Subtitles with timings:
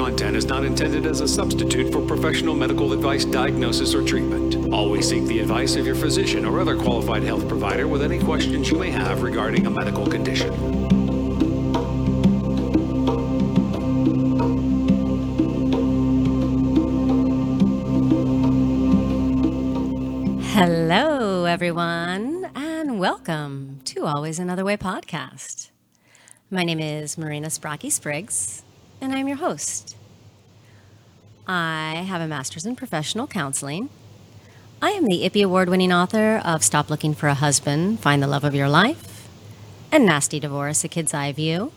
[0.00, 4.72] content is not intended as a substitute for professional medical advice, diagnosis, or treatment.
[4.72, 8.70] Always seek the advice of your physician or other qualified health provider with any questions
[8.70, 10.50] you may have regarding a medical condition.
[20.54, 25.68] Hello, everyone, and welcome to Always Another Way podcast.
[26.50, 28.62] My name is Marina Sprocki Spriggs,
[29.00, 29.96] and I'm your host.
[31.46, 33.88] I have a master's in professional counseling.
[34.82, 38.26] I am the IPPY Award winning author of Stop Looking for a Husband, Find the
[38.26, 39.28] Love of Your Life,
[39.90, 41.72] and Nasty Divorce, A Kid's Eye View.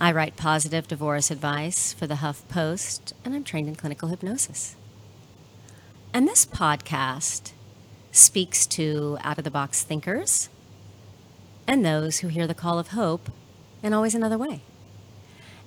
[0.00, 4.76] I write positive divorce advice for the Huff Post, and I'm trained in clinical hypnosis.
[6.12, 7.52] And this podcast
[8.12, 10.48] speaks to out of the box thinkers
[11.66, 13.30] and those who hear the call of hope
[13.82, 14.62] and always another way.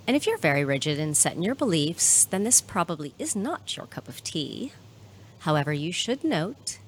[0.06, 3.76] And if you're very rigid and set in your beliefs, then this probably is not
[3.76, 4.72] your cup of tea.
[5.40, 6.78] However, you should note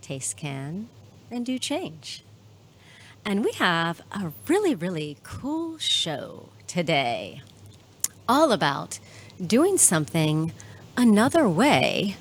[0.00, 0.88] taste can
[1.30, 2.22] and do change.
[3.24, 7.42] And we have a really, really cool show today,
[8.28, 9.00] all about
[9.44, 10.52] doing something
[10.96, 12.16] another way.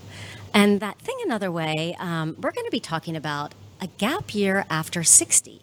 [0.54, 4.66] And that thing another way, um, we're going to be talking about a gap year
[4.70, 5.62] after 60.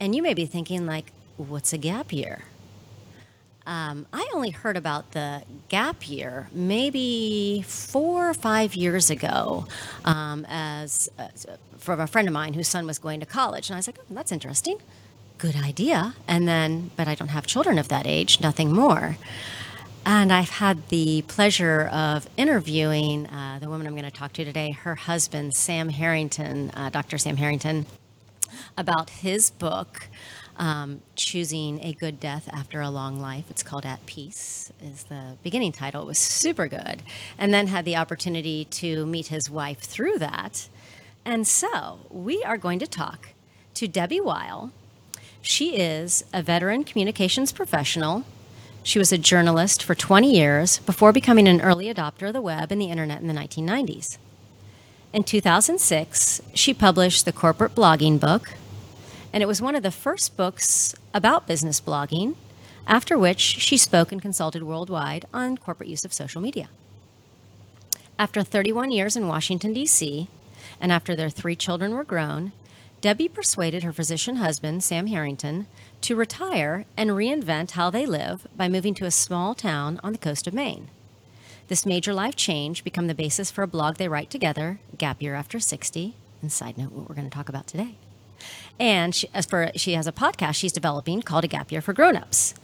[0.00, 2.44] And you may be thinking, like, what's a gap year?
[3.66, 9.66] Um, I only heard about the gap year maybe four or five years ago
[10.04, 11.46] um, as, as
[11.78, 13.68] from a friend of mine whose son was going to college.
[13.68, 14.78] And I was like, oh, that's interesting.
[15.38, 16.14] Good idea.
[16.26, 19.16] And then, but I don't have children of that age, nothing more.
[20.04, 24.44] And I've had the pleasure of interviewing uh, the woman I'm going to talk to
[24.44, 27.18] today, her husband, Sam Harrington, uh, Dr.
[27.18, 27.86] Sam Harrington,
[28.76, 30.08] about his book
[30.56, 33.44] um, choosing a good death after a long life.
[33.50, 36.02] It's called At Peace, is the beginning title.
[36.02, 37.02] It was super good.
[37.38, 40.68] And then had the opportunity to meet his wife through that.
[41.24, 43.30] And so we are going to talk
[43.74, 44.72] to Debbie Weil.
[45.40, 48.24] She is a veteran communications professional.
[48.82, 52.72] She was a journalist for 20 years before becoming an early adopter of the web
[52.72, 54.18] and the internet in the 1990s.
[55.12, 58.54] In 2006, she published the corporate blogging book,
[59.32, 62.36] and it was one of the first books about business blogging,
[62.86, 66.68] after which she spoke and consulted worldwide on corporate use of social media.
[68.18, 70.28] After 31 years in Washington, D.C.,
[70.80, 72.52] and after their three children were grown,
[73.00, 75.66] Debbie persuaded her physician husband, Sam Harrington,
[76.02, 80.18] to retire and reinvent how they live by moving to a small town on the
[80.18, 80.88] coast of Maine.
[81.68, 85.34] This major life change became the basis for a blog they write together, Gap Year
[85.34, 87.96] After 60, and side note, what we're going to talk about today.
[88.78, 91.92] And she, as for she has a podcast she's developing called A Gap Year for
[91.92, 92.54] Grown-ups.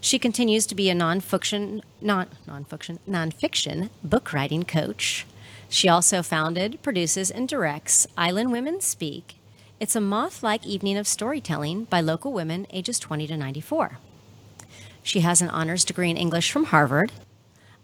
[0.00, 5.26] She continues to be a nonfiction, non nonfiction, nonfiction book writing coach.
[5.68, 9.36] She also founded, produces, and directs Island Women Speak.
[9.80, 13.98] It's a moth-like evening of storytelling by local women ages 20 to 94.
[15.02, 17.12] She has an honors degree in English from Harvard,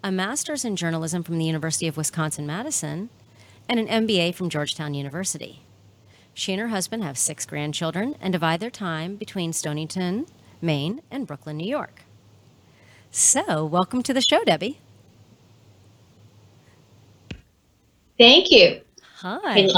[0.03, 3.11] a master's in journalism from the University of Wisconsin Madison,
[3.69, 5.63] and an MBA from Georgetown University.
[6.35, 10.27] She and her husband have six grandchildren and divide their time between Stonington,
[10.61, 12.03] Maine, and Brooklyn, New York.
[13.11, 14.81] So, welcome to the show, Debbie.
[18.19, 18.81] Thank you.
[19.17, 19.69] Hi.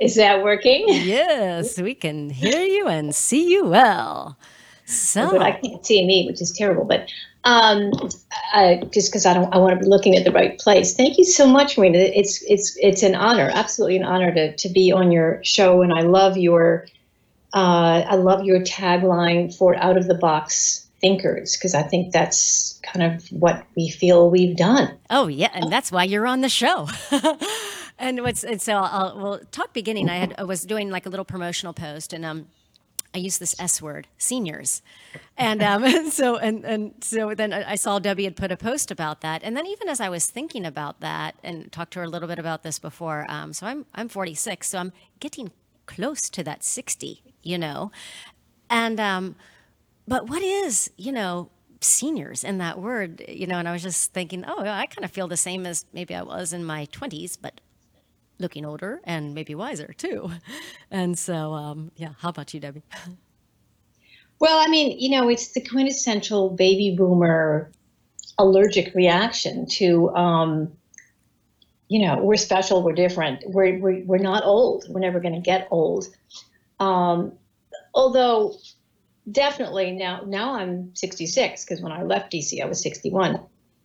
[0.00, 0.84] Is that working?
[0.88, 4.36] Yes, we can hear you and see you well.
[4.84, 6.84] So, but I can't see me, which is terrible.
[6.84, 7.08] But
[7.44, 7.90] um,
[8.92, 10.94] just because I don't, I want to be looking at the right place.
[10.94, 11.98] Thank you so much, Marina.
[11.98, 15.92] It's it's it's an honor, absolutely an honor to to be on your show, and
[15.92, 16.86] I love your
[17.54, 22.78] uh, I love your tagline for out of the box thinkers because I think that's
[22.82, 24.98] kind of what we feel we've done.
[25.08, 26.88] Oh yeah, and that's why you're on the show.
[27.98, 30.10] and what's and so I'll well talk beginning.
[30.10, 32.46] I had I was doing like a little promotional post and um
[33.14, 34.82] I use this S word, seniors,
[35.36, 39.20] and um, so and and so then I saw Debbie had put a post about
[39.22, 42.08] that, and then even as I was thinking about that and talked to her a
[42.08, 45.50] little bit about this before, um, so I'm I'm 46, so I'm getting
[45.86, 47.90] close to that 60, you know,
[48.68, 49.36] and um,
[50.06, 54.12] but what is you know seniors in that word, you know, and I was just
[54.12, 57.38] thinking, oh, I kind of feel the same as maybe I was in my 20s,
[57.40, 57.60] but
[58.40, 60.30] looking older and maybe wiser too.
[60.92, 62.82] And so, um, yeah, how about you, Debbie?
[64.40, 67.70] Well, I mean, you know, it's the quintessential baby boomer
[68.38, 70.72] allergic reaction to, um,
[71.88, 75.40] you know, we're special, we're different, we're, we're, we're not old, we're never going to
[75.40, 76.08] get old.
[76.80, 77.34] Um,
[77.94, 78.54] although,
[79.30, 83.40] definitely now, now I'm 66 because when I left DC, I was 61.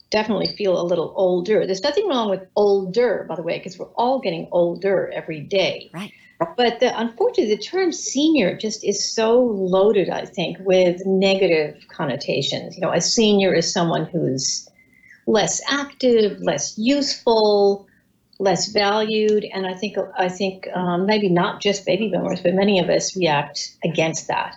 [0.09, 1.65] Definitely feel a little older.
[1.65, 5.89] There's nothing wrong with older, by the way, because we're all getting older every day.
[5.93, 6.11] Right.
[6.57, 12.75] But the, unfortunately, the term senior just is so loaded, I think, with negative connotations.
[12.75, 14.69] You know, a senior is someone who's
[15.27, 17.87] less active, less useful,
[18.39, 22.79] less valued, and I think I think um, maybe not just baby boomers, but many
[22.79, 24.55] of us react against that.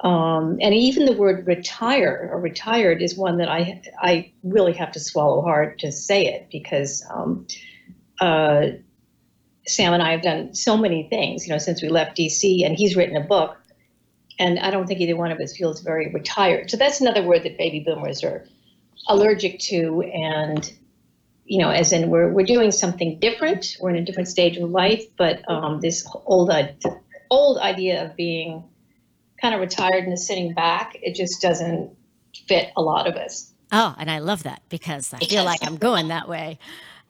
[0.00, 4.92] Um, and even the word retire or retired is one that I I really have
[4.92, 7.46] to swallow hard to say it because um,
[8.20, 8.66] uh,
[9.66, 12.76] Sam and I have done so many things, you know, since we left DC, and
[12.76, 13.56] he's written a book,
[14.38, 16.70] and I don't think either one of us feels very retired.
[16.70, 18.46] So that's another word that baby boomers are
[19.08, 20.72] allergic to, and
[21.44, 23.76] you know, as in we're we're doing something different.
[23.80, 26.52] We're in a different stage of life, but um, this old
[27.30, 28.62] old idea of being
[29.40, 31.90] kind of retired and is sitting back, it just doesn't
[32.46, 33.52] fit a lot of us.
[33.70, 36.58] Oh, and I love that because I feel like I'm going that way.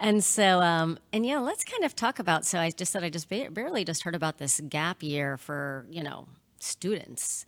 [0.01, 2.45] And so, um, and yeah, let's kind of talk about.
[2.45, 6.03] So I just said I just barely just heard about this gap year for you
[6.03, 6.27] know
[6.61, 7.47] students.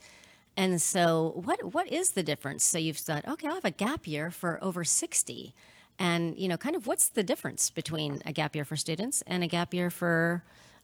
[0.56, 2.65] And so, what what is the difference?
[2.65, 5.55] So you've said, okay, I'll have a gap year for over sixty,
[5.99, 9.44] and you know, kind of what's the difference between a gap year for students and
[9.44, 10.43] a gap year for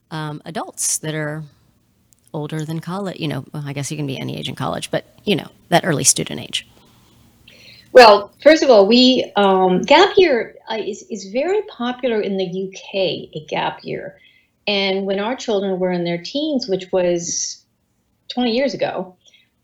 [0.09, 1.43] um, adults that are
[2.37, 3.19] older than college?
[3.19, 5.49] You know, well, I guess you can be any age in college, but you know,
[5.69, 6.67] that early student age.
[7.91, 12.45] Well, first of all, we um, gap year uh, is is very popular in the
[12.45, 12.93] UK.
[13.35, 14.19] A gap year,
[14.67, 17.63] and when our children were in their teens, which was
[18.29, 19.15] 20 years ago,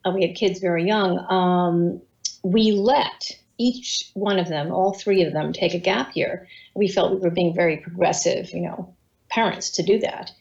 [0.05, 1.19] uh, we had kids very young.
[1.29, 2.01] Um,
[2.43, 6.47] we let each one of them, all three of them, take a gap year.
[6.73, 8.93] We felt we were being very progressive, you know,
[9.29, 10.31] parents to do that.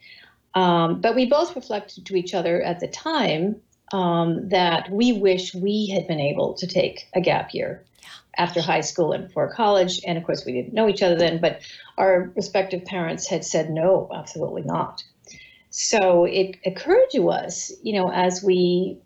[0.55, 3.57] Um, but we both reflected to each other at the time
[3.93, 7.85] um, that we wish we had been able to take a gap year
[8.37, 10.01] after high school and before college.
[10.07, 11.61] And of course, we didn't know each other then, but
[11.99, 15.05] our respective parents had said, no, absolutely not.
[15.71, 18.99] So it occurred to us, you know, as we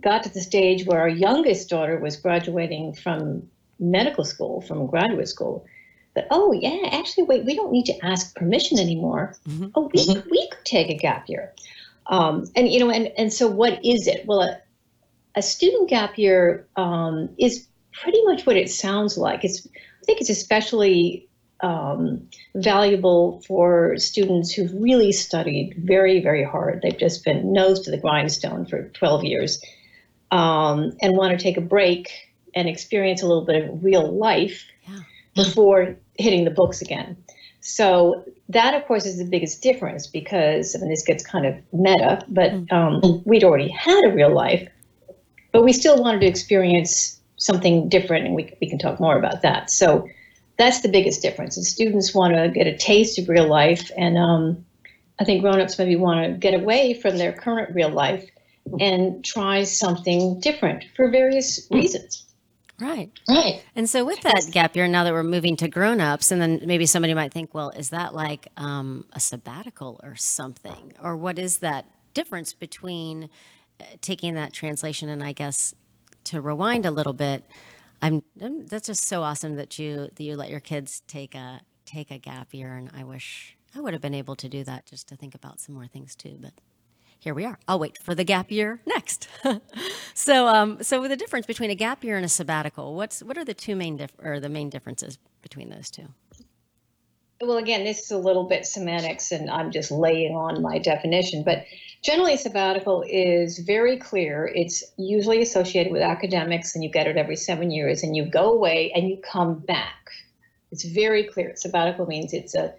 [0.00, 3.48] got to the stage where our youngest daughter was graduating from
[3.78, 5.64] medical school, from graduate school,
[6.16, 9.36] that, oh, yeah, actually, wait, we don't need to ask permission anymore.
[9.48, 9.68] Mm-hmm.
[9.74, 10.28] Oh, we, mm-hmm.
[10.28, 11.52] we could take a gap year.
[12.08, 14.26] Um, and you know, and and so what is it?
[14.26, 14.60] Well, a,
[15.34, 19.44] a student gap year um, is pretty much what it sounds like.
[19.44, 21.28] It's I think it's especially
[21.62, 26.80] um, valuable for students who've really studied very very hard.
[26.82, 29.62] They've just been nose to the grindstone for 12 years
[30.30, 32.10] um, and want to take a break
[32.54, 35.00] and experience a little bit of real life yeah.
[35.34, 37.16] before hitting the books again.
[37.60, 41.54] So that, of course, is the biggest difference because I mean, this gets kind of
[41.72, 42.72] meta, but mm.
[42.72, 44.68] um, we'd already had a real life,
[45.52, 49.42] but we still wanted to experience something different, and we, we can talk more about
[49.42, 49.70] that.
[49.70, 50.08] So
[50.58, 51.56] that's the biggest difference.
[51.56, 54.64] And students want to get a taste of real life, and um,
[55.18, 58.28] I think grown-ups maybe want to get away from their current real life
[58.80, 62.25] and try something different for various reasons.
[62.78, 63.10] Right.
[63.28, 63.62] Right.
[63.74, 66.84] And so with that gap year, now that we're moving to grown-ups, and then maybe
[66.84, 70.92] somebody might think, well, is that like um, a sabbatical or something?
[71.02, 73.30] Or what is that difference between
[73.80, 75.74] uh, taking that translation and I guess
[76.24, 77.44] to rewind a little bit,
[78.02, 81.60] I'm, I'm, that's just so awesome that you that you let your kids take a
[81.86, 84.86] take a gap year and I wish I would have been able to do that
[84.86, 86.52] just to think about some more things too, but
[87.18, 87.58] here we are.
[87.66, 89.28] I'll wait for the gap year next.
[90.14, 93.44] so, um, so the difference between a gap year and a sabbatical, what's what are
[93.44, 96.08] the two main dif- or the main differences between those two?
[97.40, 101.42] Well, again, this is a little bit semantics, and I'm just laying on my definition.
[101.42, 101.66] But
[102.02, 104.50] generally, sabbatical is very clear.
[104.54, 108.52] It's usually associated with academics, and you get it every seven years, and you go
[108.52, 110.10] away and you come back.
[110.72, 111.54] It's very clear.
[111.56, 112.74] Sabbatical means it's a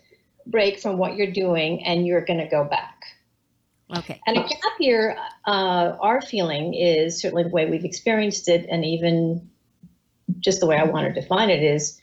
[0.48, 2.98] break from what you're doing, and you're going to go back.
[3.96, 4.20] Okay.
[4.27, 8.84] And a gap year, uh, our feeling is certainly the way we've experienced it, and
[8.84, 9.50] even
[10.39, 12.00] just the way I want to define it is,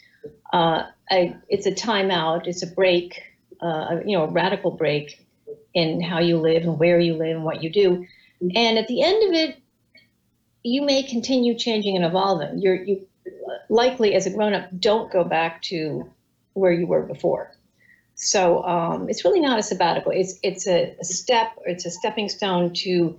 [0.53, 3.23] uh, it's a timeout, it's a break,
[3.61, 5.25] uh, you know, a radical break
[5.75, 8.07] in how you live and where you live and what you do.
[8.55, 9.59] And at the end of it,
[10.63, 12.59] you may continue changing and evolving.
[12.59, 13.07] You're you
[13.69, 16.11] likely, as a grown up, don't go back to
[16.55, 17.54] where you were before.
[18.17, 20.13] So um, it's really not a sabbatical.
[20.13, 21.59] It's it's a, a step.
[21.67, 23.19] It's a stepping stone to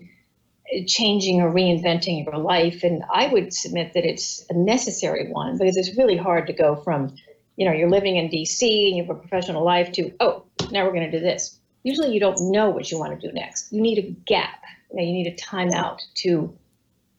[0.88, 2.84] changing or reinventing your life.
[2.84, 6.75] And I would submit that it's a necessary one because it's really hard to go
[6.75, 7.16] from,
[7.56, 10.84] you know, you're living in DC and you have a professional life to, oh, now
[10.84, 11.60] we're going to do this.
[11.84, 13.72] Usually you don't know what you want to do next.
[13.72, 14.64] You need a gap.
[14.92, 16.56] You, know, you need a timeout to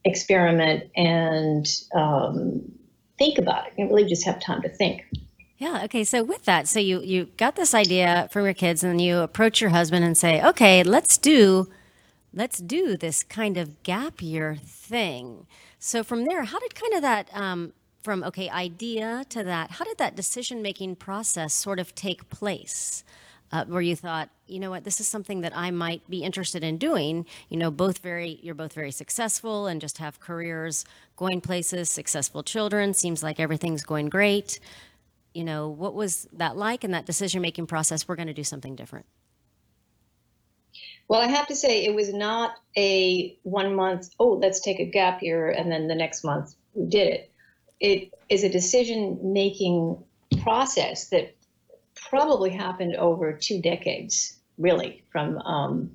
[0.04, 2.62] experiment and um,
[3.18, 3.74] think about it.
[3.78, 5.04] You really just have time to think.
[5.58, 5.82] Yeah.
[5.84, 6.04] Okay.
[6.04, 9.60] So with that, so you you got this idea from your kids, and you approach
[9.60, 11.68] your husband and say, "Okay, let's do,
[12.34, 15.46] let's do this kind of gap year thing."
[15.78, 17.72] So from there, how did kind of that um,
[18.02, 19.72] from okay idea to that?
[19.72, 23.04] How did that decision making process sort of take place?
[23.52, 26.64] Uh, where you thought, you know what, this is something that I might be interested
[26.64, 27.24] in doing.
[27.48, 30.84] You know, both very, you're both very successful and just have careers
[31.16, 32.92] going places, successful children.
[32.92, 34.58] Seems like everything's going great
[35.36, 38.08] you know, what was that like in that decision making process?
[38.08, 39.04] We're going to do something different.
[41.08, 44.86] Well, I have to say, it was not a one month, oh, let's take a
[44.86, 47.32] gap year, and then the next month we did it.
[47.78, 50.02] It is a decision making
[50.42, 51.36] process that
[51.94, 55.90] probably happened over two decades, really, from um,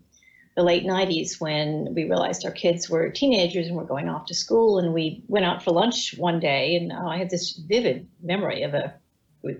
[0.56, 4.36] the late 90s when we realized our kids were teenagers and were going off to
[4.36, 4.78] school.
[4.78, 8.62] And we went out for lunch one day, and uh, I have this vivid memory
[8.62, 8.94] of a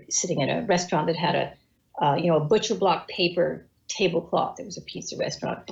[0.08, 4.58] sitting at a restaurant that had a, uh, you know, a butcher block paper tablecloth.
[4.60, 5.70] It was a pizza restaurant.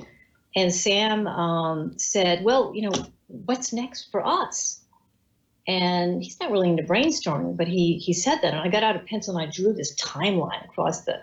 [0.55, 4.81] And Sam um, said, well, you know, what's next for us?
[5.67, 8.95] And he's not really into brainstorming, but he he said that, and I got out
[8.95, 11.21] a pencil and I drew this timeline across the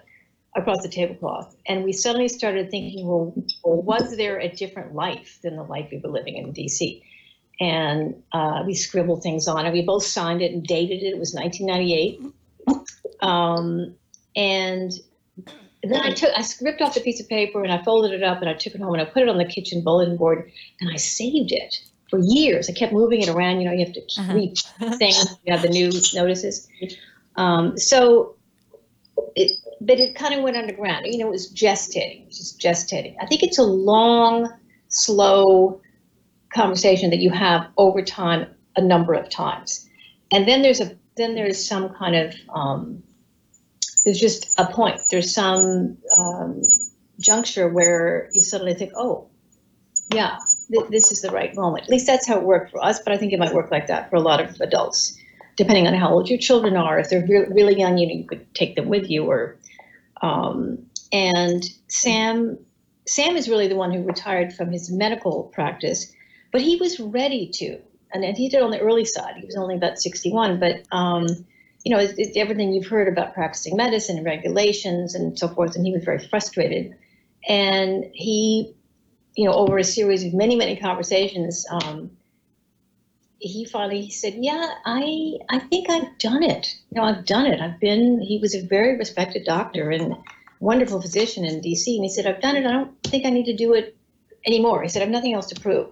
[0.57, 3.33] across the tablecloth, and we suddenly started thinking, well,
[3.65, 7.03] was there a different life than the life we were living in D.C.?
[7.61, 9.73] And uh, we scribbled things on it.
[9.73, 11.15] We both signed it and dated it.
[11.15, 12.21] It was 1998.
[13.21, 13.95] Um,
[14.37, 14.93] and
[15.83, 18.41] then I took, I ripped off the piece of paper and I folded it up
[18.41, 20.91] and I took it home and I put it on the kitchen bulletin board and
[20.91, 22.69] I saved it for years.
[22.69, 23.61] I kept moving it around.
[23.61, 24.97] You know, you have to keep uh-huh.
[24.97, 25.37] things.
[25.45, 26.69] You have the new notices.
[27.37, 28.35] Um, so,
[29.37, 31.07] it, but it kind of went underground.
[31.07, 33.15] You know, it was gestating, it was just gestating.
[33.21, 34.53] I think it's a long,
[34.89, 35.81] slow
[36.53, 38.47] conversation that you have over time,
[38.77, 39.89] a number of times,
[40.33, 43.03] and then there's a then there's some kind of um,
[44.09, 45.03] there's just a point.
[45.11, 46.63] There's some um,
[47.21, 49.29] juncture where you suddenly think, oh,
[50.15, 50.39] yeah,
[50.73, 51.85] th- this is the right moment.
[51.85, 53.89] At least that's how it worked for us, but I think it might work like
[53.89, 55.15] that for a lot of adults,
[55.59, 56.99] depending on how old your children are.
[56.99, 59.59] If they're re- really young, you know, you could take them with you, or
[60.23, 62.57] um, and Sam.
[63.07, 66.11] Sam is really the one who retired from his medical practice,
[66.51, 67.79] but he was ready to
[68.11, 69.37] and, he did on the early side.
[69.37, 71.27] He was only about 61, but um,
[71.89, 75.75] you know, it's, it's everything you've heard about practicing medicine and regulations and so forth.
[75.75, 76.95] And he was very frustrated,
[77.49, 78.75] and he,
[79.35, 82.11] you know, over a series of many many conversations, um,
[83.39, 86.77] he finally he said, "Yeah, I I think I've done it.
[86.91, 87.59] You know, I've done it.
[87.59, 90.15] I've been." He was a very respected doctor and
[90.61, 91.97] wonderful physician in D.C.
[91.97, 92.67] And he said, "I've done it.
[92.67, 93.97] I don't think I need to do it
[94.47, 95.89] anymore." He said, "I have nothing else to prove."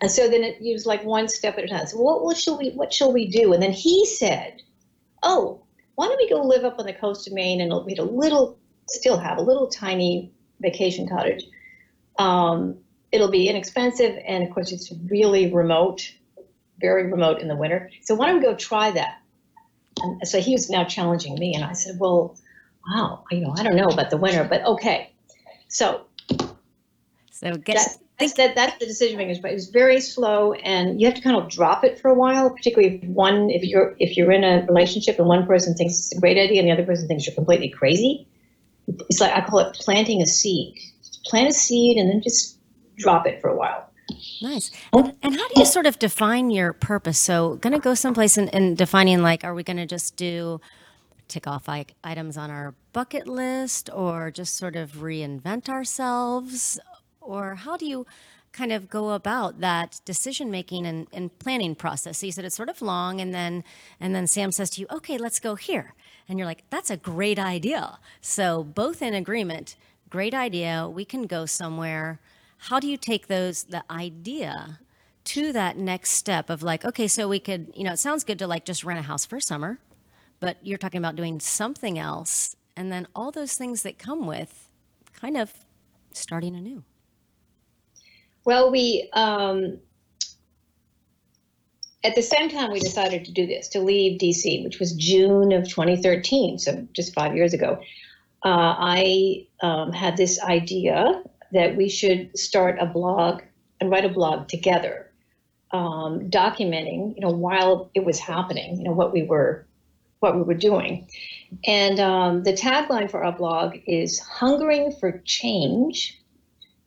[0.00, 1.86] And so then it was like one step at a time.
[1.86, 3.52] So what, what shall we what shall we do?
[3.52, 4.60] And then he said,
[5.22, 5.62] "Oh,
[5.94, 8.58] why don't we go live up on the coast of Maine and we'd a little,
[8.88, 11.44] still have a little tiny vacation cottage.
[12.18, 12.78] Um,
[13.12, 16.12] it'll be inexpensive, and of course it's really remote,
[16.80, 17.90] very remote in the winter.
[18.02, 19.18] So why don't we go try that?"
[20.02, 22.36] And so he was now challenging me, and I said, "Well,
[22.86, 25.12] wow, you know, I don't know about the winter, but okay."
[25.68, 26.06] So,
[27.42, 27.76] so get
[28.20, 31.36] that's, that, that's the decision makers, but it's very slow, and you have to kind
[31.36, 32.50] of drop it for a while.
[32.50, 36.16] Particularly if one, if you're if you're in a relationship and one person thinks it's
[36.16, 38.28] a great idea and the other person thinks you're completely crazy.
[39.08, 40.74] It's like I call it planting a seed.
[41.26, 42.58] Plant a seed and then just
[42.96, 43.90] drop it for a while.
[44.42, 44.70] Nice.
[44.92, 47.18] And, and how do you sort of define your purpose?
[47.18, 50.60] So, going to go someplace in defining like, are we going to just do
[51.28, 51.68] tick off
[52.02, 56.78] items on our bucket list or just sort of reinvent ourselves?
[57.20, 58.06] Or how do you
[58.52, 62.18] kind of go about that decision making and, and, planning process?
[62.18, 63.64] So you said it's sort of long, and then
[64.00, 65.94] and then Sam says to you, "Okay, let's go here,"
[66.28, 69.76] and you're like, "That's a great idea." So both in agreement.
[70.10, 70.88] Great idea.
[70.88, 72.18] We can go somewhere.
[72.68, 74.80] How do you take those the idea
[75.24, 78.38] to that next step of like, okay, so we could, you know, it sounds good
[78.38, 79.78] to like just rent a house for summer,
[80.40, 84.68] but you're talking about doing something else, and then all those things that come with
[85.14, 85.52] kind of
[86.12, 86.82] starting anew.
[88.44, 89.78] Well, we um,
[92.02, 95.52] at the same time we decided to do this to leave DC, which was June
[95.52, 97.80] of 2013, so just five years ago.
[98.42, 103.42] Uh, I um, had this idea that we should start a blog
[103.80, 105.10] and write a blog together,
[105.72, 109.66] um, documenting, you know, while it was happening, you know, what we were,
[110.20, 111.06] what we were doing.
[111.66, 116.18] And um, the tagline for our blog is "Hungering for Change."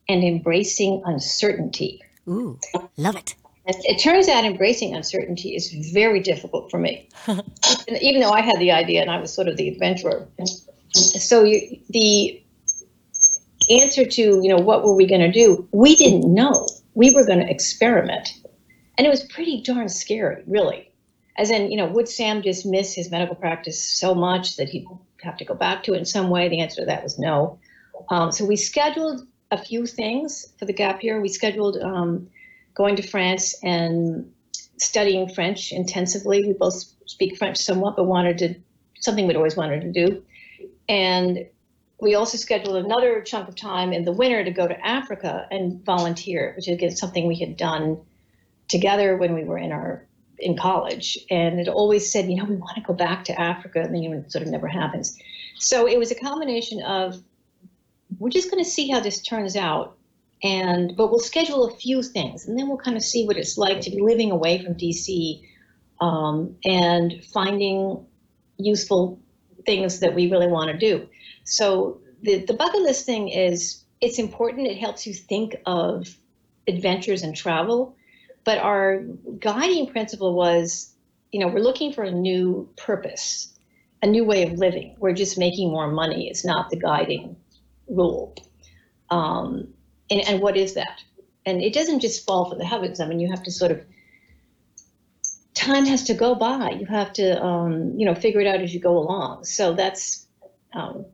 [0.08, 2.02] And embracing uncertainty.
[2.28, 2.58] Ooh,
[2.96, 3.34] love it.
[3.66, 7.08] it turns out embracing uncertainty is very difficult for me,
[8.00, 10.28] even though I had the idea and I was sort of the adventurer.
[10.94, 12.40] So you, the
[13.70, 15.66] answer to you know what were we going to do?
[15.72, 16.68] We didn't know.
[16.94, 18.32] We were going to experiment,
[18.96, 20.90] and it was pretty darn scary, really.
[21.36, 24.86] As in, you know, would Sam just miss his medical practice so much that he'd
[25.22, 26.48] have to go back to it in some way?
[26.48, 27.58] The answer to that was no.
[28.08, 31.20] Um, so we scheduled a few things for the gap year.
[31.20, 32.28] We scheduled um,
[32.74, 34.30] going to France and
[34.78, 36.44] studying French intensively.
[36.44, 38.54] We both speak French somewhat, but wanted to
[39.00, 40.22] something we'd always wanted to do.
[40.88, 41.46] And
[42.00, 45.84] we also scheduled another chunk of time in the winter to go to Africa and
[45.84, 48.00] volunteer, which is something we had done
[48.68, 50.04] together when we were in our
[50.38, 51.16] in college.
[51.30, 54.02] And it always said, you know, we want to go back to Africa, and then
[54.12, 55.16] it sort of never happens.
[55.58, 57.22] So it was a combination of
[58.18, 59.96] we're just going to see how this turns out
[60.42, 63.56] and but we'll schedule a few things and then we'll kind of see what it's
[63.56, 65.42] like to be living away from dc
[66.00, 68.04] um, and finding
[68.58, 69.20] useful
[69.66, 71.08] things that we really want to do.
[71.44, 76.08] So the, the bucket list thing is it's important it helps you think of
[76.66, 77.96] adventures and travel
[78.44, 79.02] but our
[79.38, 80.94] guiding principle was
[81.30, 83.50] you know we're looking for a new purpose
[84.02, 84.96] a new way of living.
[84.98, 87.36] We're just making more money it's not the guiding
[87.88, 88.34] rule
[89.10, 89.68] um,
[90.10, 91.02] and, and what is that?
[91.46, 93.00] And it doesn't just fall from the heavens.
[93.00, 93.84] I mean, you have to sort of
[95.54, 96.70] time has to go by.
[96.70, 99.44] You have to, um, you know, figure it out as you go along.
[99.44, 100.26] So that's,
[100.72, 101.06] um,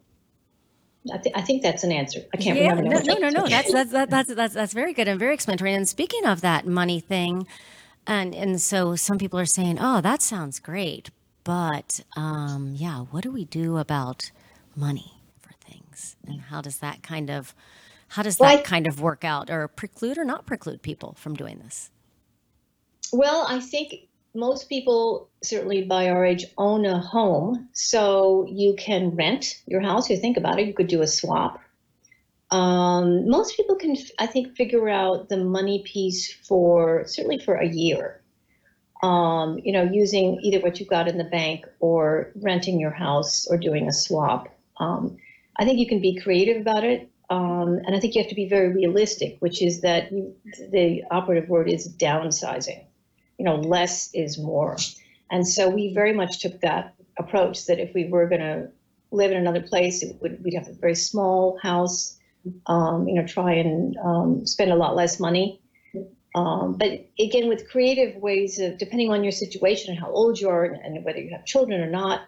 [1.12, 2.20] I, th- I, think that's an answer.
[2.32, 3.02] I can't yeah, remember.
[3.04, 3.46] No, no, no, no.
[3.48, 5.74] That's, that's, that's, that's, that's very good and very explanatory.
[5.74, 7.46] And speaking of that money thing,
[8.06, 11.10] and, and so some people are saying, oh, that sounds great.
[11.44, 14.30] But um, yeah, what do we do about
[14.76, 15.19] money
[16.00, 16.16] things?
[16.26, 17.54] And how does that kind of
[18.08, 21.34] how does that well, kind of work out or preclude or not preclude people from
[21.34, 21.90] doing this?
[23.12, 27.68] Well, I think most people, certainly by our age, own a home.
[27.72, 30.10] So you can rent your house.
[30.10, 31.60] You think about it, you could do a swap.
[32.50, 37.68] Um, most people can, I think, figure out the money piece for certainly for a
[37.68, 38.22] year.
[39.04, 43.46] Um, you know, using either what you've got in the bank or renting your house
[43.48, 44.48] or doing a swap.
[44.78, 45.16] Um,
[45.56, 47.10] I think you can be creative about it.
[47.28, 50.34] Um, and I think you have to be very realistic, which is that you,
[50.72, 52.84] the operative word is downsizing.
[53.38, 54.76] You know, less is more.
[55.30, 58.68] And so we very much took that approach that if we were going to
[59.12, 62.18] live in another place, would, we'd have a very small house,
[62.66, 65.60] um, you know, try and um, spend a lot less money.
[66.34, 70.48] Um, but again, with creative ways of, depending on your situation and how old you
[70.48, 72.22] are and, and whether you have children or not,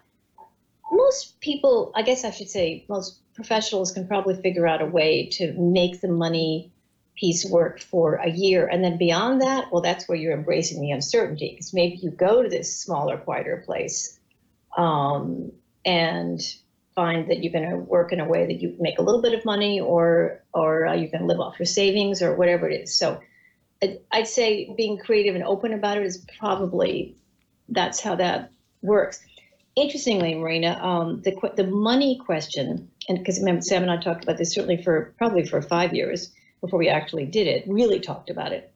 [0.93, 5.27] most people, I guess I should say, most professionals can probably figure out a way
[5.33, 6.71] to make the money
[7.15, 8.67] piece work for a year.
[8.67, 12.41] And then beyond that, well, that's where you're embracing the uncertainty because maybe you go
[12.41, 14.19] to this smaller, quieter place
[14.77, 15.51] um,
[15.85, 16.41] and
[16.95, 19.33] find that you're going to work in a way that you make a little bit
[19.33, 22.95] of money or or uh, you can live off your savings or whatever it is.
[22.95, 23.19] So
[24.11, 27.15] I'd say being creative and open about it is probably
[27.69, 28.51] that's how that
[28.81, 29.21] works.
[29.75, 34.37] Interestingly, Marina, um, the the money question and because remember Sam and I talked about
[34.37, 36.31] this certainly for probably for five years
[36.61, 38.71] before we actually did it, really talked about it.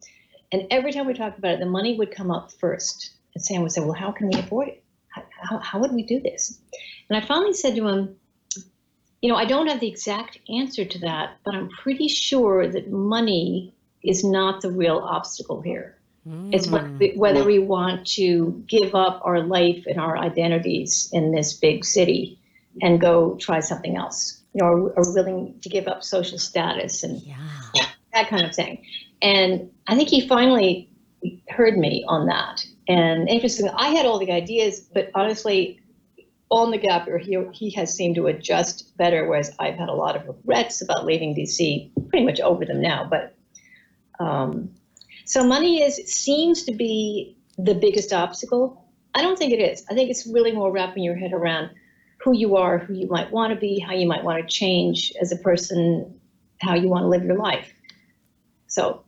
[0.51, 3.12] And every time we talked about it, the money would come up first.
[3.33, 4.83] And Sam would say, Well, how can we afford it?
[5.10, 6.60] How, how, how would we do this?
[7.10, 8.15] And I finally said to him,
[9.21, 12.91] You know, I don't have the exact answer to that, but I'm pretty sure that
[12.91, 15.96] money is not the real obstacle here.
[16.27, 16.53] Mm.
[16.53, 16.67] It's
[17.17, 22.39] whether we want to give up our life and our identities in this big city
[22.81, 27.21] and go try something else, you know, are, willing to give up social status and
[27.21, 27.85] yeah.
[28.13, 28.83] that kind of thing.
[29.21, 30.89] And I think he finally
[31.49, 32.65] heard me on that.
[32.87, 35.79] And interesting, I had all the ideas, but honestly,
[36.49, 39.93] on the gap year, he, he has seemed to adjust better, whereas I've had a
[39.93, 43.07] lot of regrets about leaving DC, pretty much over them now.
[43.09, 43.35] But
[44.19, 44.71] um,
[45.27, 48.85] so money is seems to be the biggest obstacle.
[49.13, 49.83] I don't think it is.
[49.89, 51.69] I think it's really more wrapping your head around
[52.17, 55.11] who you are, who you might want to be, how you might want to change
[55.21, 56.17] as a person,
[56.61, 57.73] how you want to live your life.
[58.67, 59.03] So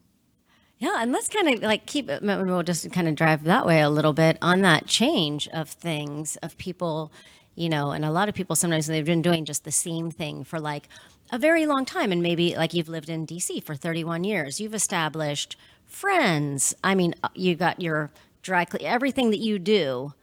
[0.78, 3.82] yeah, and let's kind of like keep it, we'll just kind of drive that way
[3.82, 7.14] a little bit on that change of things, of people,
[7.56, 10.44] you know, and a lot of people sometimes they've been doing just the same thing
[10.44, 10.90] for like
[11.32, 12.12] a very long time.
[12.12, 15.56] And maybe like you've lived in DC for 31 years, you've established
[15.90, 16.74] friends.
[16.84, 20.14] I mean, uh, you got your dry clean, everything that you do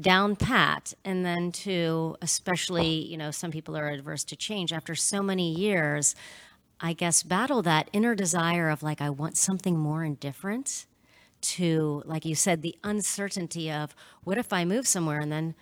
[0.00, 4.94] down pat and then to especially you know some people are adverse to change after
[4.94, 6.14] so many years
[6.82, 10.84] i guess battle that inner desire of like i want something more and different
[11.40, 15.54] to, like you said, the uncertainty of what if I move somewhere and then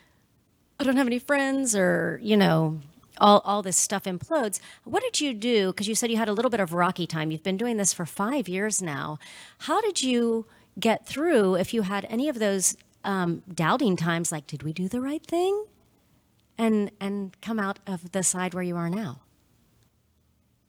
[0.78, 2.80] I don't have any friends or, you know,
[3.18, 4.60] all, all this stuff implodes.
[4.84, 5.68] What did you do?
[5.68, 7.30] Because you said you had a little bit of rocky time.
[7.30, 9.18] You've been doing this for five years now.
[9.58, 10.46] How did you
[10.78, 14.88] get through if you had any of those um, doubting times like, did we do
[14.88, 15.64] the right thing?
[16.56, 19.20] And, and come out of the side where you are now?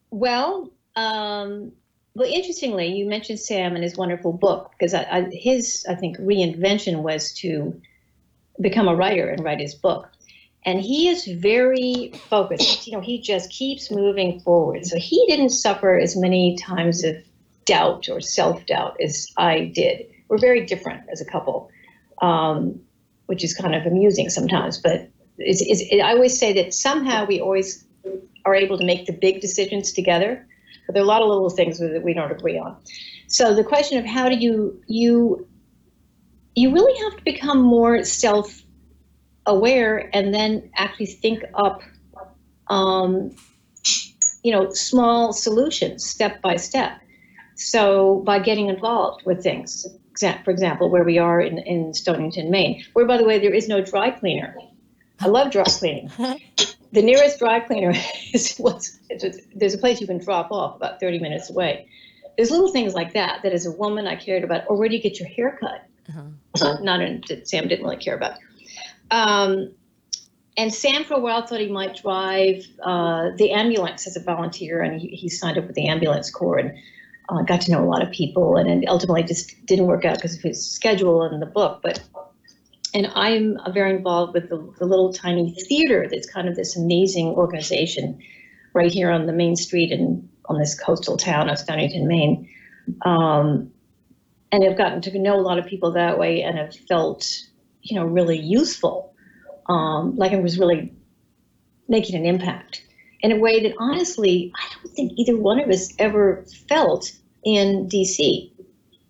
[0.09, 1.71] Well, um,
[2.15, 6.17] well, interestingly, you mentioned Sam and his wonderful book because I, I, his, I think,
[6.17, 7.79] reinvention was to
[8.61, 10.09] become a writer and write his book.
[10.65, 12.87] And he is very focused.
[12.87, 14.85] You know, he just keeps moving forward.
[14.85, 17.17] So he didn't suffer as many times of
[17.65, 20.07] doubt or self doubt as I did.
[20.27, 21.69] We're very different as a couple,
[22.21, 22.79] um,
[23.27, 24.79] which is kind of amusing sometimes.
[24.79, 27.85] But it's, it's, it, I always say that somehow we always
[28.43, 30.47] are able to make the big decisions together
[30.85, 32.77] but there are a lot of little things that we don't agree on.
[33.27, 35.47] So the question of how do you you
[36.55, 38.61] you really have to become more self
[39.45, 41.81] aware and then actually think up
[42.67, 43.35] um,
[44.43, 46.99] you know small solutions step by step
[47.55, 49.85] so by getting involved with things
[50.43, 53.67] for example where we are in, in stonington maine where by the way there is
[53.67, 54.55] no dry cleaner
[55.19, 56.09] i love dry cleaning
[56.95, 57.93] the nearest dry cleaner
[58.33, 58.97] is what's
[59.53, 61.87] there's a place you can drop off about 30 minutes away.
[62.37, 64.63] There's little things like that that as a woman I cared about.
[64.67, 65.85] Or where do you get your hair cut?
[66.09, 66.77] Uh-huh.
[66.81, 68.37] Not in, Sam didn't really care about.
[69.11, 69.73] Um,
[70.57, 74.81] and Sam for a while thought he might drive uh, the ambulance as a volunteer,
[74.81, 76.73] and he, he, signed up with the ambulance corps and
[77.29, 80.35] uh, got to know a lot of people, and, ultimately just didn't work out because
[80.35, 81.81] of his schedule and the book.
[81.83, 82.01] But
[82.93, 87.27] and I'm very involved with the, the, little tiny theater that's kind of this amazing
[87.27, 88.17] organization
[88.73, 92.49] right here on the main street and on this coastal town of Stonington, Maine.
[93.01, 93.69] Um,
[94.51, 97.41] and I've gotten to know a lot of people that way and have felt,
[97.85, 99.13] you know, really useful.
[99.67, 100.93] Um, like I was really
[101.87, 102.83] making an impact
[103.21, 107.11] in a way that honestly, I don't think either one of us ever felt
[107.43, 108.51] in DC.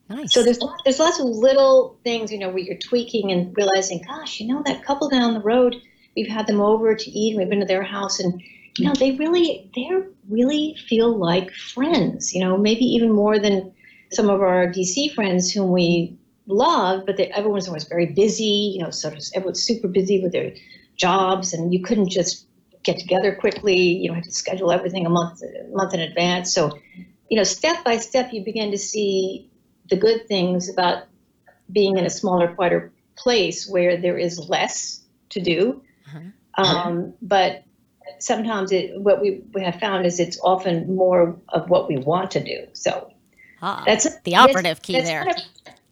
[0.09, 0.33] Nice.
[0.33, 4.39] So there's there's lots of little things, you know, where you're tweaking and realizing, gosh,
[4.39, 5.75] you know, that couple down the road,
[6.15, 8.41] we've had them over to eat, and we've been to their house, and
[8.77, 9.89] you know, they really they
[10.29, 12.35] really feel like friends.
[12.35, 13.73] You know, maybe even more than
[14.11, 16.15] some of our DC friends whom we
[16.47, 18.73] love, but they, everyone's always very busy.
[18.75, 20.53] You know, sort of everyone's super busy with their
[20.95, 22.47] jobs, and you couldn't just
[22.83, 23.77] get together quickly.
[23.77, 26.53] You know, have to schedule everything a month a month in advance.
[26.53, 26.77] So,
[27.29, 29.49] you know, step by step, you begin to see
[29.89, 31.03] the good things about
[31.71, 35.81] being in a smaller, quieter place where there is less to do.
[36.07, 36.63] Uh-huh.
[36.63, 37.63] Um, but
[38.19, 42.31] sometimes it, what we, we have found is it's often more of what we want
[42.31, 42.67] to do.
[42.73, 43.11] So
[43.61, 45.25] ah, that's the operative key that's there.
[45.25, 45.43] Not a,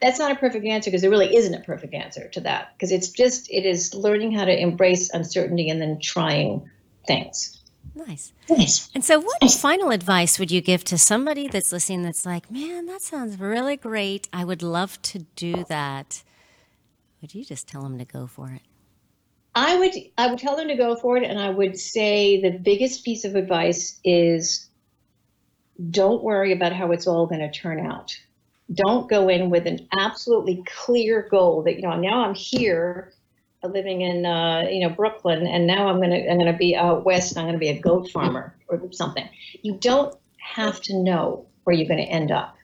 [0.04, 2.92] that's not a perfect answer because there really isn't a perfect answer to that because
[2.92, 6.70] it's just it is learning how to embrace uncertainty and then trying
[7.08, 7.64] things.
[7.96, 8.34] Nice.
[8.50, 8.90] Nice.
[8.94, 12.86] And so, what final advice would you give to somebody that's listening that's like, man,
[12.88, 14.28] that sounds really great.
[14.34, 16.22] I would love to do that.
[17.22, 18.62] Would you just tell them to go for it?
[19.56, 22.52] I would I would tell them to go for it and I would say the
[22.52, 24.68] biggest piece of advice is
[25.90, 28.18] don't worry about how it's all going to turn out.
[28.72, 33.12] Don't go in with an absolutely clear goal that you know now I'm here
[33.64, 37.32] living in uh, you know Brooklyn, and now I'm gonna I'm gonna be out west.
[37.32, 39.28] And I'm gonna be a goat farmer or something.
[39.62, 42.56] You don't have to know where you're to end up,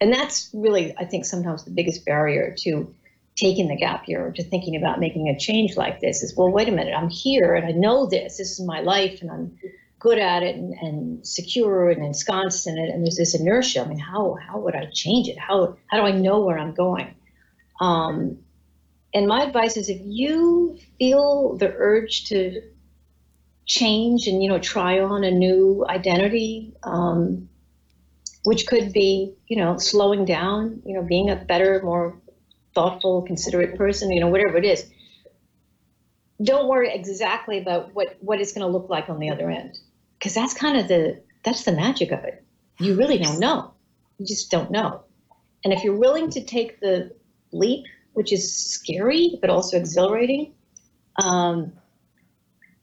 [0.00, 2.94] and that's really I think sometimes the biggest barrier to
[3.36, 6.50] taking the gap year or to thinking about making a change like this is well
[6.50, 9.56] wait a minute I'm here and I know this this is my life and I'm
[9.98, 13.82] good at it and, and secure and ensconced in it and there's this inertia.
[13.82, 15.38] I mean how how would I change it?
[15.38, 17.14] How how do I know where I'm going?
[17.80, 18.38] Um,
[19.14, 22.62] and my advice is if you feel the urge to
[23.66, 27.48] change and you know try on a new identity um,
[28.44, 32.18] which could be you know slowing down you know being a better more
[32.74, 34.90] thoughtful considerate person you know whatever it is
[36.42, 39.78] don't worry exactly about what what it's going to look like on the other end
[40.18, 42.44] because that's kind of the that's the magic of it
[42.78, 43.72] you really don't know
[44.18, 45.02] you just don't know
[45.64, 47.10] and if you're willing to take the
[47.52, 47.86] leap
[48.18, 50.52] which is scary but also exhilarating.
[51.22, 51.72] Um,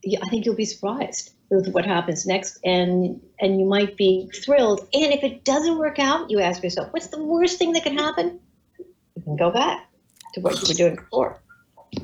[0.02, 4.30] yeah, I think you'll be surprised with what happens next, and and you might be
[4.34, 4.88] thrilled.
[4.94, 8.00] And if it doesn't work out, you ask yourself, what's the worst thing that could
[8.00, 8.40] happen?
[8.78, 9.90] You can go back
[10.36, 11.42] to what you were doing before.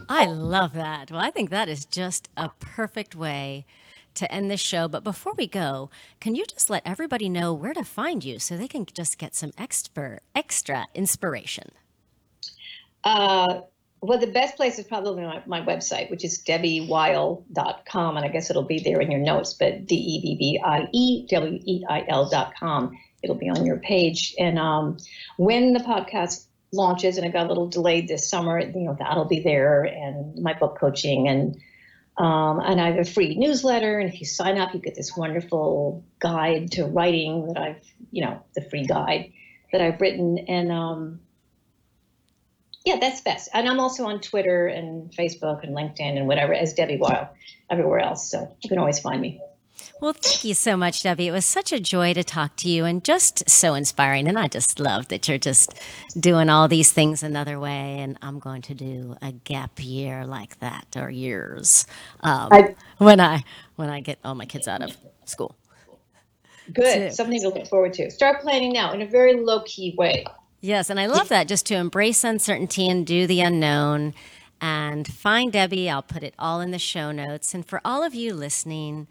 [0.10, 1.10] I love that.
[1.10, 3.66] Well, I think that is just a perfect way
[4.16, 4.88] to end this show.
[4.88, 8.58] But before we go, can you just let everybody know where to find you so
[8.58, 11.72] they can just get some extra extra inspiration?
[13.04, 13.62] Uh,
[14.02, 18.18] well, the best place is probably my, my website, which is debbieweil.com.
[18.18, 20.88] And I guess it'll be there in your notes, but D E B B I
[20.92, 22.98] E W E I L.com.
[23.22, 24.34] It'll be on your page.
[24.40, 24.98] And um,
[25.38, 29.26] when the podcast launches, and it got a little delayed this summer, you know, that'll
[29.26, 31.58] be there and my book coaching and
[32.18, 34.00] um, and I have a free newsletter.
[34.00, 38.24] And if you sign up, you get this wonderful guide to writing that I've, you
[38.24, 39.32] know, the free guide
[39.72, 40.38] that I've written.
[40.48, 41.20] And um,
[42.86, 43.50] yeah, that's best.
[43.54, 47.30] And I'm also on Twitter and Facebook and LinkedIn and whatever as Debbie Weil
[47.70, 48.30] everywhere else.
[48.30, 49.42] So you can always find me.
[50.00, 51.28] Well, thank you so much, Debbie.
[51.28, 54.28] It was such a joy to talk to you and just so inspiring.
[54.28, 55.80] And I just love that you're just
[56.20, 58.00] doing all these things another way.
[58.00, 61.86] And I'm going to do a gap year like that or years
[62.22, 63.44] um, I, when I
[63.76, 65.56] when I get all my kids out of school.
[66.74, 67.14] Good.
[67.14, 68.10] Something to look forward to.
[68.12, 70.26] Start planning now in a very low key way.
[70.62, 74.14] Yes, and I love that just to embrace uncertainty and do the unknown.
[74.64, 75.90] And find Debbie.
[75.90, 77.56] I'll put it all in the show notes.
[77.56, 79.08] And for all of you listening,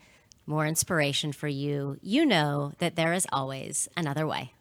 [0.51, 4.53] more inspiration for you, you know that there is always another way.